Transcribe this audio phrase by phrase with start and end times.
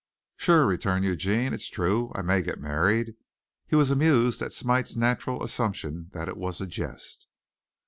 [0.35, 1.53] "Sure," returned Eugene.
[1.53, 3.13] "It's true, I may get married."
[3.67, 7.27] He was amused at Smite's natural assumption that it was a jest.